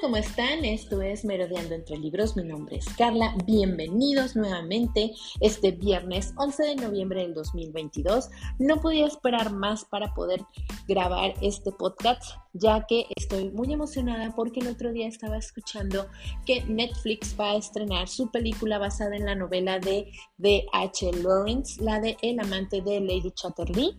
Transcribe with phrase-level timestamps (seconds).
[0.00, 0.64] ¿cómo están?
[0.64, 2.36] Esto es Merodeando entre Libros.
[2.36, 3.34] Mi nombre es Carla.
[3.46, 8.28] Bienvenidos nuevamente este viernes 11 de noviembre del 2022.
[8.58, 10.44] No podía esperar más para poder
[10.86, 12.22] grabar este podcast,
[12.52, 16.06] ya que estoy muy emocionada porque el otro día estaba escuchando
[16.46, 21.12] que Netflix va a estrenar su película basada en la novela de D.H.
[21.22, 23.96] Lawrence, la de El amante de Lady Chatterley.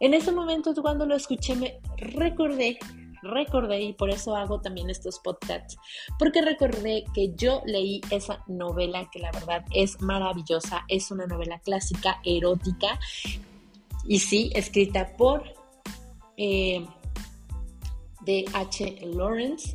[0.00, 2.78] En ese momento, cuando lo escuché, me recordé
[3.24, 5.76] recordé y por eso hago también estos podcasts,
[6.18, 11.58] porque recordé que yo leí esa novela que la verdad es maravillosa, es una novela
[11.58, 12.98] clásica, erótica
[14.06, 15.42] y sí, escrita por
[16.36, 16.86] eh,
[18.24, 18.98] D.H.
[19.14, 19.74] Lawrence,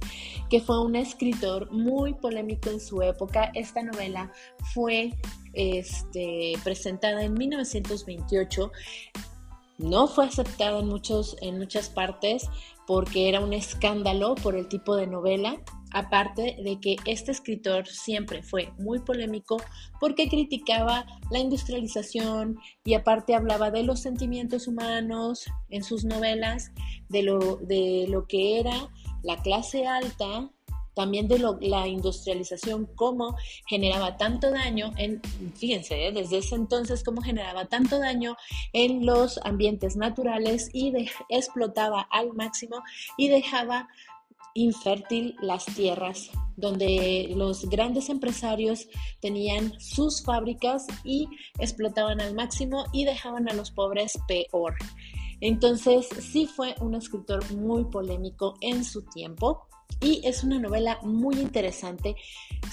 [0.50, 3.52] que fue un escritor muy polémico en su época.
[3.54, 4.32] Esta novela
[4.74, 5.14] fue
[5.54, 8.72] este, presentada en 1928
[9.80, 12.48] no fue aceptada en, muchos, en muchas partes
[12.86, 15.62] porque era un escándalo por el tipo de novela,
[15.94, 19.58] aparte de que este escritor siempre fue muy polémico
[20.00, 26.72] porque criticaba la industrialización y aparte hablaba de los sentimientos humanos en sus novelas,
[27.10, 28.90] de lo, de lo que era
[29.24, 30.52] la clase alta
[30.94, 33.36] también de la industrialización, cómo
[33.68, 35.22] generaba tanto daño en,
[35.56, 36.12] fíjense, ¿eh?
[36.12, 38.36] desde ese entonces, cómo generaba tanto daño
[38.74, 40.94] en los ambientes naturales y
[41.30, 42.84] explotaba al máximo
[43.18, 43.88] y dejaba
[44.54, 48.88] infértil las tierras, donde los grandes empresarios
[49.22, 51.28] tenían sus fábricas y
[51.60, 54.76] explotaban al máximo y dejaban a los pobres peor.
[55.42, 59.69] Entonces sí fue un escritor muy polémico en su tiempo
[60.02, 62.16] y es una novela muy interesante.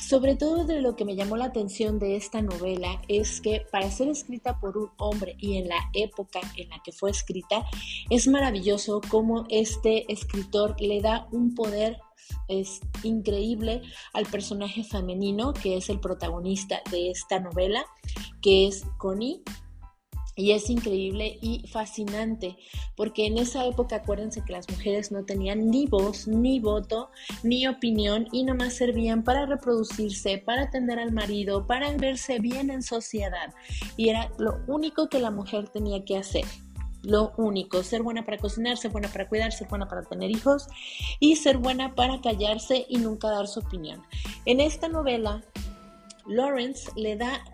[0.01, 3.91] Sobre todo de lo que me llamó la atención de esta novela es que para
[3.91, 7.65] ser escrita por un hombre y en la época en la que fue escrita,
[8.11, 11.99] es maravilloso cómo este escritor le da un poder
[12.49, 13.83] es increíble
[14.13, 17.85] al personaje femenino que es el protagonista de esta novela,
[18.41, 19.43] que es Connie,
[20.37, 22.57] y es increíble y fascinante,
[22.95, 27.11] porque en esa época acuérdense que las mujeres no tenían ni voz, ni voto,
[27.43, 32.83] ni opinión y nomás servían para reproducirse, para atender al marido, para verse bien en
[32.83, 33.55] sociedad.
[33.97, 36.45] Y era lo único que la mujer tenía que hacer.
[37.03, 40.67] Lo único, ser buena para cocinar, ser buena para cuidar, ser buena para tener hijos
[41.21, 44.03] y ser buena para callarse y nunca dar su opinión.
[44.45, 45.43] En esta novela,
[46.27, 47.45] Lawrence le da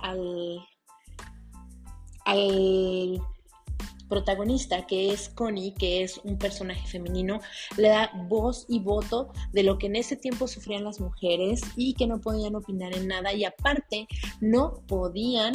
[0.00, 0.60] al
[2.28, 3.20] al
[4.08, 7.40] protagonista, que es Connie, que es un personaje femenino,
[7.76, 11.94] le da voz y voto de lo que en ese tiempo sufrían las mujeres y
[11.94, 14.06] que no podían opinar en nada y aparte
[14.40, 15.54] no podían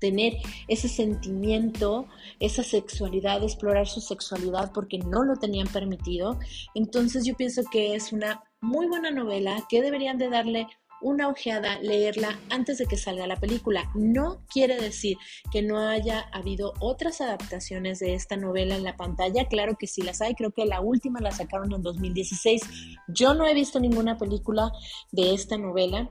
[0.00, 0.34] tener
[0.68, 2.06] ese sentimiento,
[2.38, 6.38] esa sexualidad, explorar su sexualidad porque no lo tenían permitido.
[6.74, 10.66] Entonces yo pienso que es una muy buena novela que deberían de darle
[11.00, 13.90] una ojeada, leerla antes de que salga la película.
[13.94, 15.16] No quiere decir
[15.52, 19.46] que no haya habido otras adaptaciones de esta novela en la pantalla.
[19.46, 20.34] Claro que sí las hay.
[20.34, 22.62] Creo que la última la sacaron en 2016.
[23.08, 24.72] Yo no he visto ninguna película
[25.12, 26.10] de esta novela.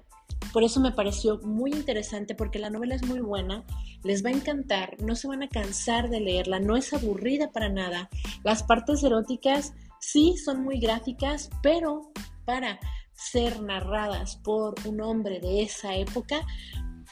[0.53, 3.65] Por eso me pareció muy interesante porque la novela es muy buena,
[4.03, 7.69] les va a encantar, no se van a cansar de leerla, no es aburrida para
[7.69, 8.09] nada.
[8.43, 12.11] Las partes eróticas sí son muy gráficas, pero
[12.45, 12.79] para
[13.17, 16.41] ser narradas por un hombre de esa época,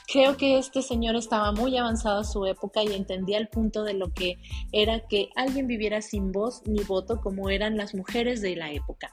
[0.08, 3.96] creo que este señor estaba muy avanzado a su época y entendía el punto de
[3.96, 4.38] lo que
[4.72, 9.12] era que alguien viviera sin voz ni voto como eran las mujeres de la época.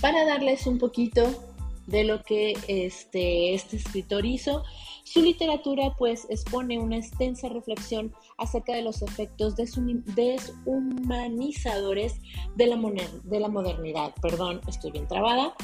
[0.00, 1.49] Para darles un poquito
[1.90, 4.62] de lo que este, este escritor hizo,
[5.04, 12.20] su literatura pues expone una extensa reflexión acerca de los efectos deshumanizadores
[12.54, 12.78] de la,
[13.24, 14.14] de la modernidad.
[14.22, 15.56] Perdón, estoy bien trabada.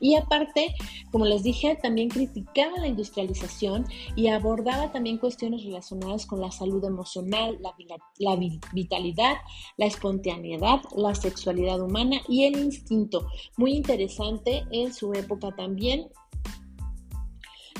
[0.00, 0.74] Y aparte,
[1.12, 3.84] como les dije, también criticaba la industrialización
[4.16, 7.74] y abordaba también cuestiones relacionadas con la salud emocional, la,
[8.18, 8.36] la,
[8.72, 9.36] vitalidad,
[9.76, 13.26] la espontaneidad, la sexualidad humana y el instinto.
[13.56, 16.08] Muy interesante en su época también.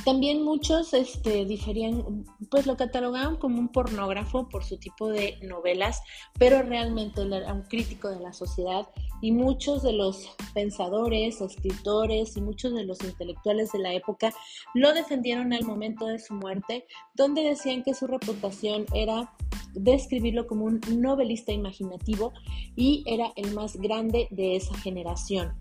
[0.05, 6.02] También muchos este, diferían, pues lo catalogaban como un pornógrafo por su tipo de novelas,
[6.38, 8.88] pero realmente era un crítico de la sociedad
[9.20, 14.32] y muchos de los pensadores, escritores y muchos de los intelectuales de la época
[14.75, 19.32] lo defendieron al momento de su muerte, donde decían que su reputación era
[19.75, 22.32] describirlo como un novelista imaginativo
[22.75, 25.55] y era el más grande de esa generación.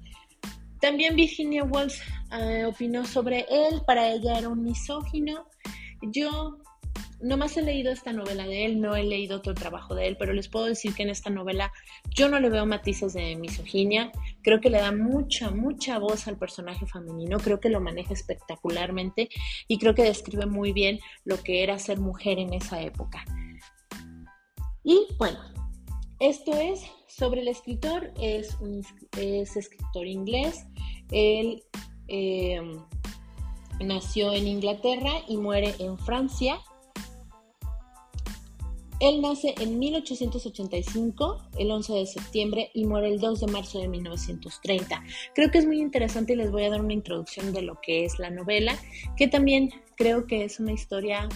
[0.80, 2.00] También Virginia Woolf
[2.32, 5.46] eh, opinó sobre él, para ella era un misógino.
[6.02, 6.58] Yo
[7.22, 10.34] nomás he leído esta novela de él, no he leído otro trabajo de él, pero
[10.34, 11.72] les puedo decir que en esta novela
[12.16, 14.12] yo no le veo matices de misoginia,
[14.42, 19.30] creo que le da mucha, mucha voz al personaje femenino, creo que lo maneja espectacularmente
[19.68, 23.26] y creo que describe muy bien lo que era ser mujer en esa época.
[24.84, 25.40] Y bueno,
[26.20, 28.56] esto es sobre el escritor, es,
[29.18, 30.66] escritor inglés,
[31.12, 31.64] él...
[32.08, 32.62] Eh,
[33.82, 36.60] nació en Inglaterra y muere en Francia
[39.00, 43.88] él nace en 1885, el 11 de septiembre, y muere el 2 de marzo de
[43.88, 45.04] 1930.
[45.34, 48.04] Creo que es muy interesante y les voy a dar una introducción de lo que
[48.04, 48.78] es la novela,
[49.16, 51.30] que también creo que es una historia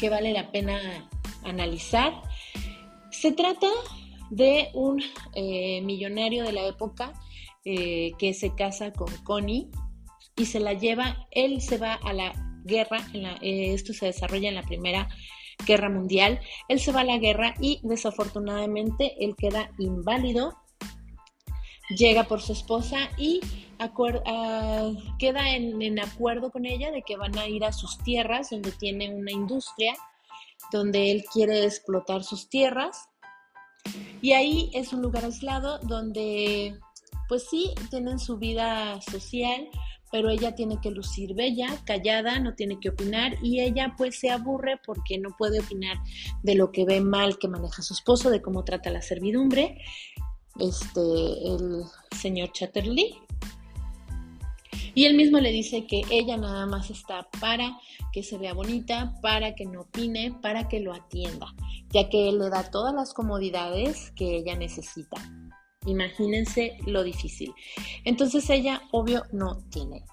[0.00, 1.10] que vale la pena
[1.44, 2.14] analizar.
[3.10, 3.68] Se trata
[4.30, 5.02] de un
[5.34, 7.12] eh, millonario de la época
[7.64, 9.68] eh, que se casa con Connie
[10.36, 12.32] y se la lleva, él se va a la
[12.64, 15.08] guerra, eh, esto se desarrolla en la primera
[15.66, 16.40] guerra mundial.
[16.68, 20.58] Él se va a la guerra y desafortunadamente él queda inválido.
[21.96, 23.40] Llega por su esposa y
[23.78, 28.72] ah, queda en, acuerdo con ella de que van a ir a sus tierras donde
[28.72, 29.94] tiene una industria,
[30.70, 33.08] donde él quiere explotar sus tierras.
[34.20, 36.78] Y ahí es un lugar aislado donde,
[37.28, 39.68] pues sí, tienen su vida social,
[40.12, 44.30] pero ella tiene que lucir bella, callada, no tiene que opinar y ella pues se
[44.30, 45.96] aburre porque no puede opinar
[46.42, 49.78] de lo que ve mal que maneja su esposo, de cómo trata la servidumbre,
[50.60, 51.84] este, el
[52.14, 53.16] señor Chatterley.
[54.94, 57.78] Y él mismo le dice que ella nada más está para
[58.12, 61.46] que se vea bonita, para que no opine, para que lo atienda,
[61.88, 65.16] ya que le da todas las comodidades que ella necesita.
[65.86, 67.54] Imagínense lo difícil.
[68.04, 70.04] Entonces ella, obvio, no tiene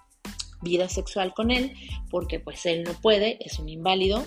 [0.62, 1.74] vida sexual con él
[2.10, 4.26] porque pues él no puede, es un inválido.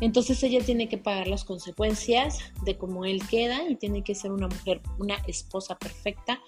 [0.00, 4.32] Entonces ella tiene que pagar las consecuencias de cómo él queda y tiene que ser
[4.32, 6.40] una mujer, una esposa perfecta.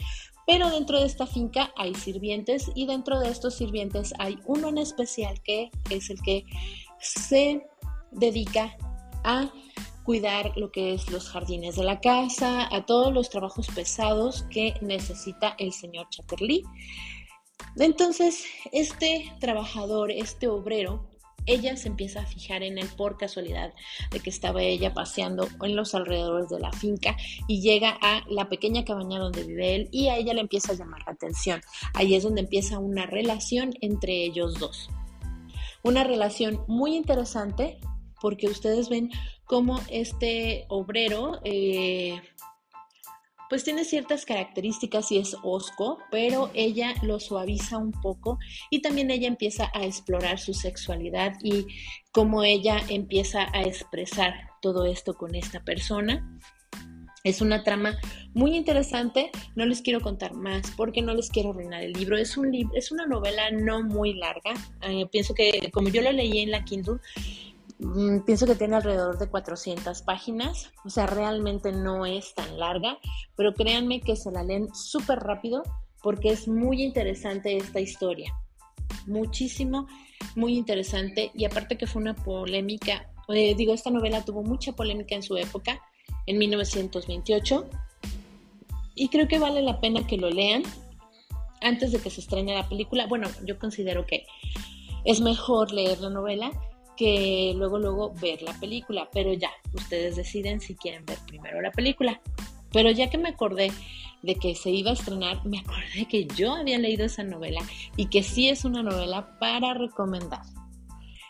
[0.47, 4.79] Pero dentro de esta finca hay sirvientes y dentro de estos sirvientes hay uno en
[4.79, 6.45] especial que es el que
[6.99, 7.63] se
[8.11, 8.77] dedica
[9.23, 9.51] a
[10.05, 14.75] cuidar lo que es los jardines de la casa, a todos los trabajos pesados que
[14.81, 16.63] necesita el señor Chatterley.
[17.77, 21.09] Entonces, este trabajador, este obrero,
[21.47, 23.73] ella se empieza a fijar en él por casualidad
[24.11, 27.17] de que estaba ella paseando en los alrededores de la finca
[27.49, 30.77] y llega a la pequeña cabaña donde vive él y a ella le empieza a
[30.77, 31.61] llamar la atención.
[31.95, 34.89] Ahí es donde empieza una relación entre ellos dos.
[35.83, 37.79] Una relación muy interesante
[38.25, 39.11] porque ustedes ven
[39.45, 42.23] cómo este obrero eh,
[43.51, 48.39] pues tiene ciertas características y es osco, pero ella lo suaviza un poco
[48.71, 51.67] y también ella empieza a explorar su sexualidad y
[52.13, 54.33] cómo ella empieza a expresar
[54.63, 56.27] todo esto con esta persona.
[57.25, 57.99] Es una trama
[58.33, 62.17] muy interesante, no les quiero contar más porque no les quiero arruinar el libro.
[62.17, 66.39] Es, un es una novela no muy larga, eh, pienso que como yo lo leí
[66.39, 67.01] en la Kindle,
[68.25, 72.99] pienso que tiene alrededor de 400 páginas, o sea, realmente no es tan larga,
[73.37, 75.63] pero créanme que se la leen súper rápido
[76.03, 78.33] porque es muy interesante esta historia,
[79.07, 79.89] muchísimo,
[80.37, 85.15] muy interesante y aparte que fue una polémica, eh, digo, esta novela tuvo mucha polémica
[85.15, 85.81] en su época,
[86.27, 87.69] en 1928,
[88.95, 90.63] y creo que vale la pena que lo lean
[91.61, 93.07] antes de que se estrene la película.
[93.07, 94.25] Bueno, yo considero que
[95.05, 96.53] es mejor leer la novela
[96.97, 99.09] que luego, luego ver la película.
[99.13, 102.21] Pero ya, ustedes deciden si quieren ver primero la película.
[102.73, 103.71] Pero ya que me acordé
[104.23, 107.61] de que se iba a estrenar, me acordé que yo había leído esa novela
[107.97, 110.43] y que sí es una novela para recomendar.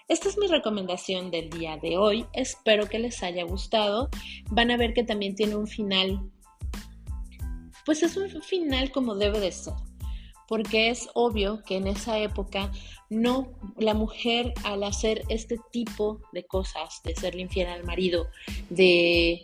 [0.08, 2.26] Esta es mi recomendación del día de hoy.
[2.34, 4.10] Espero que les haya gustado.
[4.50, 6.30] Van a ver que también tiene un final.
[7.86, 9.74] Pues es un final como debe de ser
[10.48, 12.70] porque es obvio que en esa época
[13.10, 18.28] no, la mujer al hacer este tipo de cosas, de serle infiel al marido,
[18.70, 19.42] de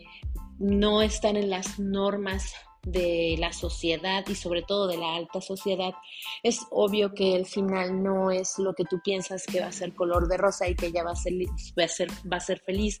[0.59, 2.53] no estar en las normas
[2.83, 5.93] de la sociedad y sobre todo de la alta sociedad,
[6.41, 9.93] es obvio que el final no es lo que tú piensas que va a ser
[9.93, 11.33] color de rosa y que ella va a ser,
[11.77, 12.99] va a ser, va a ser feliz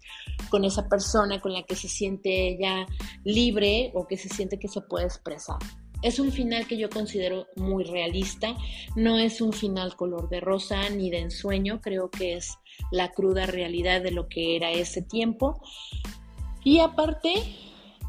[0.49, 2.85] con esa persona con la que se siente ella
[3.23, 5.57] libre o que se siente que se puede expresar.
[6.01, 8.55] Es un final que yo considero muy realista,
[8.95, 12.57] no es un final color de rosa ni de ensueño, creo que es
[12.91, 15.61] la cruda realidad de lo que era ese tiempo.
[16.63, 17.43] Y aparte,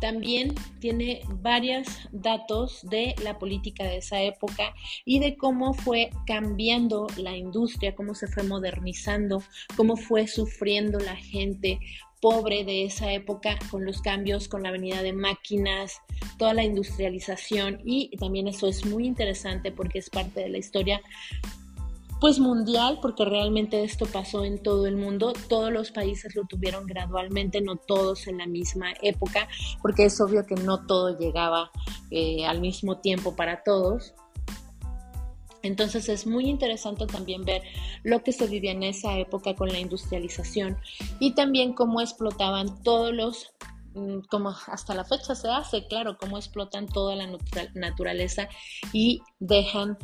[0.03, 7.07] también tiene varios datos de la política de esa época y de cómo fue cambiando
[7.17, 9.45] la industria, cómo se fue modernizando,
[9.77, 11.79] cómo fue sufriendo la gente
[12.23, 16.01] pobre de esa época con los cambios, con la venida de máquinas,
[16.39, 21.03] toda la industrialización y también eso es muy interesante porque es parte de la historia
[22.21, 26.87] pues mundial, porque realmente esto pasó en todo el mundo, todos los países lo tuvieron
[26.87, 29.49] gradualmente, no todos en la misma época,
[29.83, 31.73] porque es obvio que no todo llegaba
[32.13, 34.15] eh, al mismo tiempo para todos.
[35.63, 37.63] Entonces es muy interesante también ver
[38.03, 40.77] lo que se vivía en esa época con la industrialización
[41.21, 43.53] y también cómo explotaban todos los,
[43.95, 47.29] mm, como hasta la fecha se hace, claro, cómo explotan toda la
[47.75, 48.49] naturaleza
[48.93, 49.97] y dejan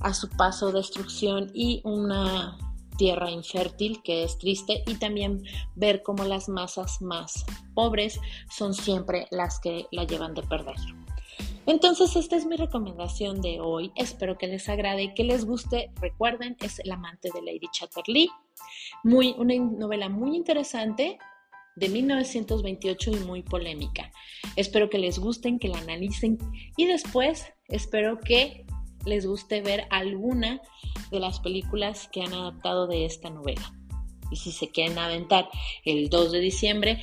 [0.00, 2.58] a su paso destrucción y una
[2.96, 5.42] tierra infértil que es triste y también
[5.74, 7.44] ver cómo las masas más
[7.74, 10.76] pobres son siempre las que la llevan de perder.
[11.66, 13.90] Entonces, esta es mi recomendación de hoy.
[13.96, 15.90] Espero que les agrade, que les guste.
[16.00, 18.28] Recuerden, es El amante de Lady Chatterley.
[19.02, 21.18] Muy, una novela muy interesante
[21.76, 24.12] de 1928 y muy polémica.
[24.56, 26.38] Espero que les gusten, que la analicen
[26.76, 28.66] y después espero que
[29.06, 30.60] les guste ver alguna
[31.10, 33.72] de las películas que han adaptado de esta novela.
[34.30, 35.48] Y si se quieren aventar
[35.84, 37.00] el 2 de diciembre,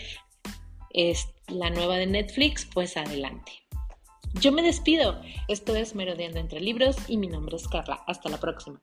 [0.91, 3.60] es la nueva de Netflix, pues adelante.
[4.33, 5.21] Yo me despido.
[5.47, 8.01] Esto es Merodeando entre Libros y mi nombre es Carla.
[8.07, 8.79] Hasta la próxima.